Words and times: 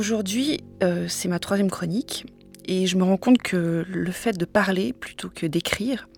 Aujourd'hui, 0.00 0.64
euh, 0.82 1.08
c'est 1.08 1.28
ma 1.28 1.38
troisième 1.38 1.70
chronique 1.70 2.24
et 2.64 2.86
je 2.86 2.96
me 2.96 3.04
rends 3.04 3.18
compte 3.18 3.36
que 3.36 3.84
le 3.86 4.12
fait 4.12 4.32
de 4.32 4.46
parler 4.46 4.94
plutôt 4.94 5.28
que 5.28 5.44
d'écrire, 5.44 6.08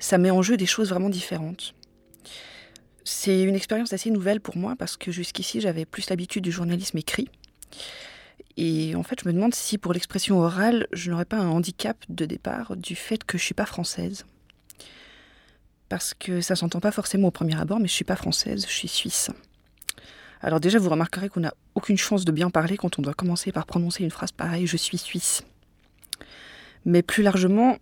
ça 0.00 0.18
met 0.18 0.32
en 0.32 0.42
jeu 0.42 0.56
des 0.56 0.66
choses 0.66 0.90
vraiment 0.90 1.10
différentes. 1.10 1.76
C'est 3.04 3.44
une 3.44 3.54
expérience 3.54 3.92
assez 3.92 4.10
nouvelle 4.10 4.40
pour 4.40 4.56
moi 4.56 4.74
parce 4.76 4.96
que 4.96 5.12
jusqu'ici 5.12 5.60
j'avais 5.60 5.84
plus 5.84 6.10
l'habitude 6.10 6.42
du 6.42 6.50
journalisme 6.50 6.98
écrit. 6.98 7.28
Et 8.56 8.96
en 8.96 9.04
fait, 9.04 9.20
je 9.22 9.28
me 9.28 9.32
demande 9.32 9.54
si 9.54 9.78
pour 9.78 9.92
l'expression 9.92 10.40
orale, 10.40 10.88
je 10.90 11.12
n'aurais 11.12 11.24
pas 11.24 11.38
un 11.38 11.50
handicap 11.50 11.96
de 12.08 12.24
départ 12.24 12.74
du 12.74 12.96
fait 12.96 13.22
que 13.22 13.38
je 13.38 13.44
suis 13.44 13.54
pas 13.54 13.66
française. 13.66 14.26
Parce 15.88 16.14
que 16.14 16.40
ça 16.40 16.56
s'entend 16.56 16.80
pas 16.80 16.90
forcément 16.90 17.28
au 17.28 17.30
premier 17.30 17.60
abord, 17.60 17.78
mais 17.78 17.86
je 17.86 17.92
suis 17.94 18.04
pas 18.04 18.16
française, 18.16 18.66
je 18.66 18.72
suis 18.72 18.88
suisse. 18.88 19.30
Alors 20.44 20.60
déjà, 20.60 20.78
vous 20.78 20.90
remarquerez 20.90 21.30
qu'on 21.30 21.40
n'a 21.40 21.54
aucune 21.74 21.96
chance 21.96 22.26
de 22.26 22.30
bien 22.30 22.50
parler 22.50 22.76
quand 22.76 22.98
on 22.98 23.02
doit 23.02 23.14
commencer 23.14 23.50
par 23.50 23.64
prononcer 23.64 24.04
une 24.04 24.10
phrase 24.10 24.30
pareille, 24.30 24.66
je 24.66 24.76
suis 24.76 24.98
suisse. 24.98 25.42
Mais 26.84 27.00
plus 27.00 27.22
largement, 27.22 27.78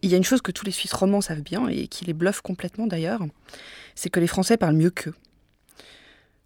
il 0.00 0.10
y 0.10 0.14
a 0.14 0.16
une 0.16 0.22
chose 0.22 0.40
que 0.40 0.52
tous 0.52 0.64
les 0.64 0.70
Suisses 0.70 0.92
romans 0.92 1.20
savent 1.20 1.42
bien, 1.42 1.66
et 1.66 1.88
qui 1.88 2.04
les 2.04 2.12
bluffe 2.12 2.42
complètement 2.42 2.86
d'ailleurs, 2.86 3.22
c'est 3.96 4.08
que 4.08 4.20
les 4.20 4.28
Français 4.28 4.56
parlent 4.56 4.76
mieux 4.76 4.90
qu'eux. 4.90 5.16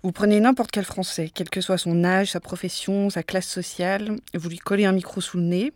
Vous 0.03 0.13
prenez 0.13 0.41
n'importe 0.41 0.71
quel 0.71 0.87
Français, 0.87 1.31
quel 1.33 1.51
que 1.51 1.61
soit 1.61 1.77
son 1.77 2.05
âge, 2.05 2.31
sa 2.31 2.41
profession, 2.41 3.11
sa 3.11 3.23
classe 3.23 3.47
sociale, 3.47 4.17
vous 4.33 4.49
lui 4.49 4.59
collez 4.59 4.87
un 4.87 4.93
micro 4.93 5.21
sous 5.21 5.37
le 5.37 5.43
nez, 5.43 5.73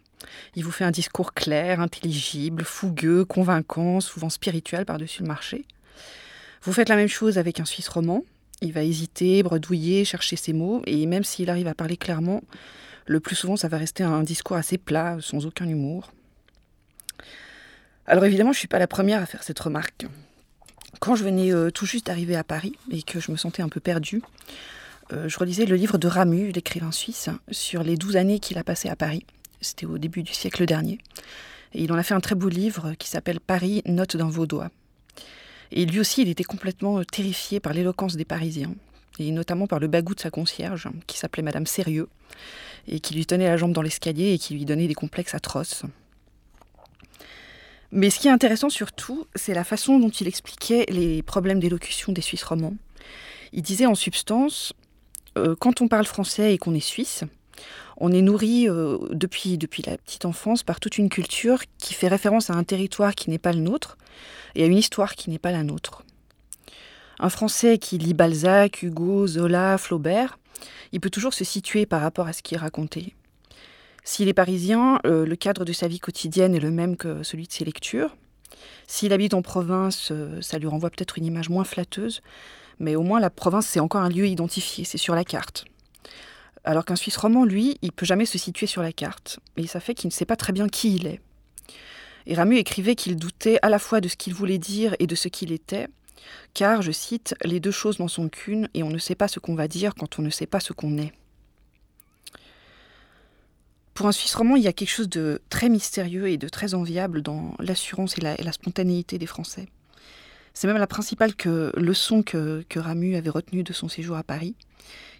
il 0.54 0.64
vous 0.64 0.72
fait 0.72 0.84
un 0.84 0.90
discours 0.90 1.34
clair, 1.34 1.82
intelligible, 1.82 2.64
fougueux, 2.64 3.26
convaincant, 3.26 4.00
souvent 4.00 4.30
spirituel 4.30 4.86
par-dessus 4.86 5.20
le 5.20 5.28
marché. 5.28 5.66
Vous 6.62 6.72
faites 6.72 6.88
la 6.88 6.96
même 6.96 7.08
chose 7.08 7.36
avec 7.36 7.60
un 7.60 7.66
Suisse 7.66 7.88
roman, 7.88 8.24
il 8.62 8.72
va 8.72 8.82
hésiter, 8.82 9.42
bredouiller, 9.42 10.04
chercher 10.04 10.36
ses 10.36 10.52
mots, 10.52 10.82
et 10.86 11.06
même 11.06 11.24
s'il 11.24 11.50
arrive 11.50 11.68
à 11.68 11.74
parler 11.74 11.96
clairement, 11.96 12.42
le 13.06 13.20
plus 13.20 13.36
souvent 13.36 13.56
ça 13.56 13.68
va 13.68 13.78
rester 13.78 14.02
un 14.02 14.22
discours 14.22 14.56
assez 14.56 14.78
plat, 14.78 15.16
sans 15.20 15.46
aucun 15.46 15.68
humour. 15.68 16.12
Alors 18.06 18.24
évidemment, 18.24 18.52
je 18.52 18.56
ne 18.56 18.60
suis 18.60 18.68
pas 18.68 18.78
la 18.78 18.86
première 18.86 19.22
à 19.22 19.26
faire 19.26 19.42
cette 19.42 19.58
remarque. 19.58 20.06
Quand 21.00 21.14
je 21.14 21.24
venais 21.24 21.52
euh, 21.52 21.70
tout 21.70 21.86
juste 21.86 22.06
d'arriver 22.06 22.36
à 22.36 22.44
Paris 22.44 22.74
et 22.90 23.02
que 23.02 23.20
je 23.20 23.30
me 23.30 23.36
sentais 23.36 23.62
un 23.62 23.68
peu 23.68 23.80
perdue, 23.80 24.22
euh, 25.12 25.28
je 25.28 25.38
relisais 25.38 25.66
le 25.66 25.76
livre 25.76 25.98
de 25.98 26.08
Ramu, 26.08 26.50
l'écrivain 26.50 26.90
suisse, 26.90 27.28
sur 27.50 27.82
les 27.82 27.96
douze 27.96 28.16
années 28.16 28.40
qu'il 28.40 28.58
a 28.58 28.64
passées 28.64 28.88
à 28.88 28.96
Paris. 28.96 29.24
C'était 29.60 29.86
au 29.86 29.98
début 29.98 30.22
du 30.22 30.32
siècle 30.32 30.66
dernier. 30.66 30.98
Et 31.74 31.82
il 31.82 31.92
en 31.92 31.96
a 31.96 32.02
fait 32.02 32.14
un 32.14 32.20
très 32.20 32.34
beau 32.34 32.48
livre 32.48 32.94
qui 32.98 33.08
s'appelle 33.08 33.40
Paris, 33.40 33.82
note 33.86 34.16
d'un 34.16 34.28
vaudois. 34.28 34.70
Et 35.72 35.86
lui 35.86 36.00
aussi, 36.00 36.22
il 36.22 36.28
était 36.28 36.44
complètement 36.44 36.98
euh, 36.98 37.04
terrifié 37.04 37.60
par 37.60 37.72
l'éloquence 37.72 38.16
des 38.16 38.24
Parisiens, 38.24 38.74
et 39.18 39.30
notamment 39.30 39.66
par 39.66 39.80
le 39.80 39.88
bagout 39.88 40.14
de 40.14 40.20
sa 40.20 40.30
concierge, 40.30 40.88
qui 41.06 41.18
s'appelait 41.18 41.42
Madame 41.42 41.66
Sérieux, 41.66 42.08
et 42.86 43.00
qui 43.00 43.14
lui 43.14 43.26
tenait 43.26 43.48
la 43.48 43.56
jambe 43.56 43.72
dans 43.72 43.82
l'escalier 43.82 44.32
et 44.32 44.38
qui 44.38 44.54
lui 44.54 44.64
donnait 44.64 44.88
des 44.88 44.94
complexes 44.94 45.34
atroces. 45.34 45.84
Mais 47.90 48.10
ce 48.10 48.18
qui 48.18 48.28
est 48.28 48.30
intéressant 48.30 48.70
surtout, 48.70 49.26
c'est 49.34 49.54
la 49.54 49.64
façon 49.64 49.98
dont 49.98 50.10
il 50.10 50.28
expliquait 50.28 50.84
les 50.88 51.22
problèmes 51.22 51.60
d'élocution 51.60 52.12
des 52.12 52.20
Suisses 52.20 52.44
romans. 52.44 52.74
Il 53.52 53.62
disait 53.62 53.86
en 53.86 53.94
substance, 53.94 54.74
euh, 55.38 55.54
quand 55.58 55.80
on 55.80 55.88
parle 55.88 56.04
français 56.04 56.52
et 56.52 56.58
qu'on 56.58 56.74
est 56.74 56.80
suisse, 56.80 57.24
on 57.96 58.12
est 58.12 58.22
nourri 58.22 58.68
euh, 58.68 58.98
depuis, 59.10 59.58
la 59.84 59.98
petite 59.98 60.24
enfance 60.24 60.62
par 60.62 60.80
toute 60.80 60.98
une 60.98 61.08
culture 61.08 61.62
qui 61.78 61.94
fait 61.94 62.08
référence 62.08 62.50
à 62.50 62.54
un 62.54 62.64
territoire 62.64 63.14
qui 63.14 63.30
n'est 63.30 63.38
pas 63.38 63.52
le 63.52 63.60
nôtre 63.60 63.98
et 64.54 64.62
à 64.62 64.66
une 64.66 64.76
histoire 64.76 65.14
qui 65.14 65.30
n'est 65.30 65.38
pas 65.38 65.52
la 65.52 65.64
nôtre. 65.64 66.04
Un 67.18 67.28
Français 67.28 67.78
qui 67.78 67.98
lit 67.98 68.14
Balzac, 68.14 68.82
Hugo, 68.82 69.26
Zola, 69.26 69.76
Flaubert, 69.78 70.38
il 70.92 71.00
peut 71.00 71.10
toujours 71.10 71.34
se 71.34 71.44
situer 71.44 71.86
par 71.86 72.00
rapport 72.00 72.28
à 72.28 72.32
ce 72.32 72.42
qui 72.42 72.54
est 72.54 72.58
raconté. 72.58 73.14
S'il 74.04 74.28
est 74.28 74.34
parisien, 74.34 75.00
euh, 75.04 75.26
le 75.26 75.36
cadre 75.36 75.64
de 75.64 75.72
sa 75.72 75.88
vie 75.88 75.98
quotidienne 75.98 76.54
est 76.54 76.60
le 76.60 76.70
même 76.70 76.96
que 76.96 77.22
celui 77.24 77.46
de 77.46 77.52
ses 77.52 77.64
lectures. 77.64 78.16
S'il 78.86 79.12
habite 79.12 79.34
en 79.34 79.42
province, 79.42 80.10
euh, 80.12 80.40
ça 80.40 80.58
lui 80.58 80.66
renvoie 80.66 80.90
peut-être 80.90 81.18
une 81.18 81.26
image 81.26 81.50
moins 81.50 81.64
flatteuse, 81.64 82.22
mais 82.78 82.96
au 82.96 83.02
moins 83.02 83.20
la 83.20 83.30
province, 83.30 83.66
c'est 83.66 83.80
encore 83.80 84.00
un 84.00 84.08
lieu 84.08 84.26
identifié, 84.26 84.84
c'est 84.84 84.98
sur 84.98 85.14
la 85.14 85.24
carte. 85.24 85.64
Alors 86.68 86.84
qu'un 86.84 86.96
Suisse 86.96 87.16
roman, 87.16 87.46
lui, 87.46 87.78
il 87.80 87.92
peut 87.92 88.04
jamais 88.04 88.26
se 88.26 88.36
situer 88.36 88.66
sur 88.66 88.82
la 88.82 88.92
carte. 88.92 89.40
Et 89.56 89.66
ça 89.66 89.80
fait 89.80 89.94
qu'il 89.94 90.08
ne 90.08 90.12
sait 90.12 90.26
pas 90.26 90.36
très 90.36 90.52
bien 90.52 90.68
qui 90.68 90.96
il 90.96 91.06
est. 91.06 91.18
Et 92.26 92.34
Ramu 92.34 92.58
écrivait 92.58 92.94
qu'il 92.94 93.16
doutait 93.16 93.58
à 93.62 93.70
la 93.70 93.78
fois 93.78 94.02
de 94.02 94.08
ce 94.08 94.16
qu'il 94.16 94.34
voulait 94.34 94.58
dire 94.58 94.94
et 94.98 95.06
de 95.06 95.14
ce 95.14 95.28
qu'il 95.28 95.50
était, 95.50 95.88
car, 96.52 96.82
je 96.82 96.92
cite, 96.92 97.34
les 97.42 97.58
deux 97.58 97.70
choses 97.70 98.00
n'en 98.00 98.06
sont 98.06 98.28
qu'une, 98.28 98.68
et 98.74 98.82
on 98.82 98.90
ne 98.90 98.98
sait 98.98 99.14
pas 99.14 99.28
ce 99.28 99.40
qu'on 99.40 99.54
va 99.54 99.66
dire 99.66 99.94
quand 99.94 100.18
on 100.18 100.22
ne 100.22 100.28
sait 100.28 100.44
pas 100.44 100.60
ce 100.60 100.74
qu'on 100.74 100.98
est. 100.98 101.14
Pour 103.94 104.06
un 104.06 104.12
Suisse 104.12 104.34
roman, 104.34 104.54
il 104.54 104.62
y 104.62 104.68
a 104.68 104.74
quelque 104.74 104.90
chose 104.90 105.08
de 105.08 105.40
très 105.48 105.70
mystérieux 105.70 106.28
et 106.28 106.36
de 106.36 106.50
très 106.50 106.74
enviable 106.74 107.22
dans 107.22 107.54
l'assurance 107.60 108.18
et 108.18 108.20
la, 108.20 108.52
spontanéité 108.52 109.16
des 109.16 109.24
Français. 109.24 109.68
C'est 110.58 110.66
même 110.66 110.76
la 110.76 110.88
principale 110.88 111.32
leçon 111.76 112.24
que, 112.24 112.64
que 112.68 112.80
Ramu 112.80 113.14
avait 113.14 113.30
retenue 113.30 113.62
de 113.62 113.72
son 113.72 113.88
séjour 113.88 114.16
à 114.16 114.24
Paris 114.24 114.56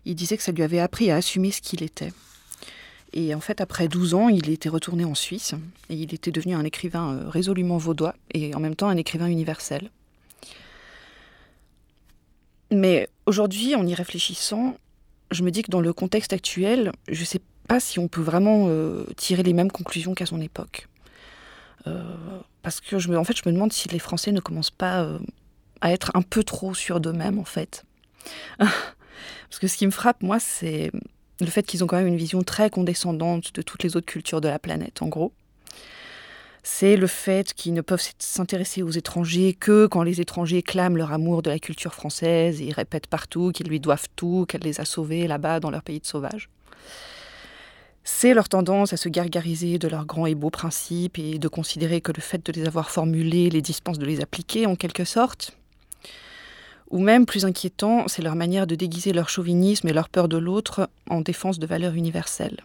il 0.08 0.14
disait 0.14 0.36
que 0.36 0.42
ça 0.42 0.52
lui 0.52 0.62
avait 0.62 0.80
appris 0.80 1.10
à 1.10 1.16
assumer 1.16 1.50
ce 1.50 1.60
qu'il 1.60 1.82
était. 1.82 2.12
Et 3.12 3.34
en 3.34 3.40
fait, 3.40 3.60
après 3.60 3.88
12 3.88 4.14
ans, 4.14 4.28
il 4.28 4.50
était 4.50 4.68
retourné 4.68 5.04
en 5.04 5.14
Suisse 5.14 5.54
et 5.90 5.94
il 5.94 6.12
était 6.14 6.30
devenu 6.30 6.54
un 6.54 6.64
écrivain 6.64 7.14
euh, 7.14 7.28
résolument 7.28 7.76
vaudois 7.76 8.14
et 8.32 8.54
en 8.54 8.60
même 8.60 8.74
temps 8.74 8.88
un 8.88 8.96
écrivain 8.96 9.26
universel. 9.26 9.90
Mais 12.70 13.08
aujourd'hui, 13.26 13.74
en 13.74 13.86
y 13.86 13.94
réfléchissant, 13.94 14.76
je 15.30 15.42
me 15.42 15.50
dis 15.50 15.62
que 15.62 15.70
dans 15.70 15.80
le 15.80 15.92
contexte 15.92 16.32
actuel, 16.32 16.92
je 17.08 17.20
ne 17.20 17.26
sais 17.26 17.40
pas 17.66 17.80
si 17.80 17.98
on 17.98 18.08
peut 18.08 18.22
vraiment 18.22 18.66
euh, 18.68 19.04
tirer 19.16 19.42
les 19.42 19.52
mêmes 19.52 19.70
conclusions 19.70 20.14
qu'à 20.14 20.26
son 20.26 20.40
époque. 20.40 20.88
Euh, 21.86 22.40
parce 22.62 22.80
que 22.80 22.98
je 22.98 23.08
me, 23.08 23.18
en 23.18 23.24
fait, 23.24 23.36
je 23.36 23.48
me 23.48 23.52
demande 23.52 23.72
si 23.72 23.88
les 23.88 23.98
Français 23.98 24.32
ne 24.32 24.40
commencent 24.40 24.70
pas 24.70 25.18
à 25.80 25.92
être 25.92 26.10
un 26.14 26.22
peu 26.22 26.44
trop 26.44 26.74
sûrs 26.74 27.00
d'eux-mêmes, 27.00 27.38
en 27.38 27.44
fait. 27.44 27.84
Parce 28.58 29.58
que 29.60 29.66
ce 29.66 29.76
qui 29.76 29.86
me 29.86 29.90
frappe, 29.90 30.22
moi, 30.22 30.38
c'est 30.38 30.90
le 31.40 31.46
fait 31.46 31.62
qu'ils 31.62 31.84
ont 31.84 31.86
quand 31.86 31.96
même 31.96 32.06
une 32.06 32.16
vision 32.16 32.42
très 32.42 32.70
condescendante 32.70 33.54
de 33.54 33.62
toutes 33.62 33.82
les 33.82 33.96
autres 33.96 34.06
cultures 34.06 34.40
de 34.40 34.48
la 34.48 34.58
planète, 34.58 35.02
en 35.02 35.08
gros. 35.08 35.32
C'est 36.62 36.96
le 36.96 37.06
fait 37.06 37.54
qu'ils 37.54 37.72
ne 37.72 37.80
peuvent 37.80 38.02
s'intéresser 38.18 38.82
aux 38.82 38.90
étrangers 38.90 39.54
que 39.54 39.86
quand 39.86 40.02
les 40.02 40.20
étrangers 40.20 40.62
clament 40.62 40.96
leur 40.96 41.12
amour 41.12 41.40
de 41.42 41.48
la 41.48 41.58
culture 41.58 41.94
française 41.94 42.60
et 42.60 42.72
répètent 42.72 43.06
partout 43.06 43.52
qu'ils 43.52 43.68
lui 43.68 43.80
doivent 43.80 44.08
tout, 44.16 44.44
qu'elle 44.46 44.62
les 44.62 44.80
a 44.80 44.84
sauvés 44.84 45.26
là-bas 45.26 45.60
dans 45.60 45.70
leur 45.70 45.82
pays 45.82 46.00
de 46.00 46.06
sauvages. 46.06 46.50
C'est 48.10 48.32
leur 48.32 48.48
tendance 48.48 48.94
à 48.94 48.96
se 48.96 49.10
gargariser 49.10 49.78
de 49.78 49.86
leurs 49.86 50.06
grands 50.06 50.24
et 50.24 50.34
beaux 50.34 50.48
principes 50.48 51.18
et 51.18 51.38
de 51.38 51.46
considérer 51.46 52.00
que 52.00 52.10
le 52.10 52.22
fait 52.22 52.44
de 52.44 52.52
les 52.52 52.66
avoir 52.66 52.90
formulés 52.90 53.50
les 53.50 53.60
dispense 53.60 53.98
de 53.98 54.06
les 54.06 54.22
appliquer 54.22 54.64
en 54.64 54.76
quelque 54.76 55.04
sorte. 55.04 55.52
Ou 56.90 57.00
même, 57.00 57.26
plus 57.26 57.44
inquiétant, 57.44 58.08
c'est 58.08 58.22
leur 58.22 58.34
manière 58.34 58.66
de 58.66 58.74
déguiser 58.76 59.12
leur 59.12 59.28
chauvinisme 59.28 59.86
et 59.88 59.92
leur 59.92 60.08
peur 60.08 60.26
de 60.26 60.38
l'autre 60.38 60.88
en 61.10 61.20
défense 61.20 61.58
de 61.58 61.66
valeurs 61.66 61.92
universelles. 61.92 62.64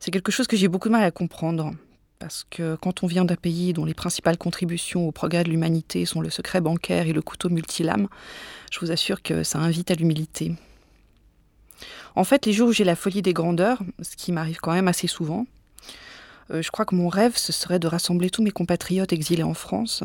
C'est 0.00 0.10
quelque 0.10 0.32
chose 0.32 0.46
que 0.46 0.56
j'ai 0.56 0.68
beaucoup 0.68 0.88
de 0.88 0.94
mal 0.94 1.04
à 1.04 1.10
comprendre, 1.10 1.72
parce 2.18 2.46
que 2.48 2.76
quand 2.76 3.02
on 3.04 3.06
vient 3.06 3.26
d'un 3.26 3.36
pays 3.36 3.74
dont 3.74 3.84
les 3.84 3.94
principales 3.94 4.38
contributions 4.38 5.06
au 5.06 5.12
progrès 5.12 5.44
de 5.44 5.50
l'humanité 5.50 6.06
sont 6.06 6.22
le 6.22 6.30
secret 6.30 6.62
bancaire 6.62 7.06
et 7.06 7.12
le 7.12 7.22
couteau 7.22 7.50
multilame, 7.50 8.08
je 8.72 8.80
vous 8.80 8.90
assure 8.90 9.22
que 9.22 9.44
ça 9.44 9.58
invite 9.58 9.90
à 9.90 9.94
l'humilité. 9.94 10.54
En 12.16 12.24
fait, 12.24 12.46
les 12.46 12.52
jours 12.52 12.68
où 12.68 12.72
j'ai 12.72 12.84
la 12.84 12.96
folie 12.96 13.22
des 13.22 13.32
grandeurs, 13.32 13.82
ce 14.00 14.16
qui 14.16 14.30
m'arrive 14.30 14.58
quand 14.60 14.72
même 14.72 14.88
assez 14.88 15.08
souvent, 15.08 15.46
euh, 16.50 16.62
je 16.62 16.70
crois 16.70 16.84
que 16.84 16.94
mon 16.94 17.08
rêve, 17.08 17.36
ce 17.36 17.52
serait 17.52 17.78
de 17.78 17.86
rassembler 17.86 18.30
tous 18.30 18.42
mes 18.42 18.50
compatriotes 18.50 19.12
exilés 19.12 19.42
en 19.42 19.54
France 19.54 20.04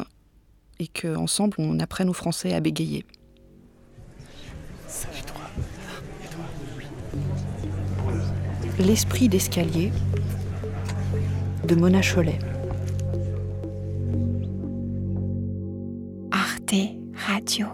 et 0.80 0.88
qu'ensemble 0.88 1.56
on 1.60 1.80
apprenne 1.80 2.10
aux 2.10 2.14
Français 2.14 2.54
à 2.54 2.60
bégayer. 2.62 3.06
L'esprit 8.80 9.28
d'escalier 9.28 9.92
de 11.68 11.76
Mona 11.76 12.02
Cholet. 12.02 12.40
Arte 16.32 16.74
Radio. 17.28 17.68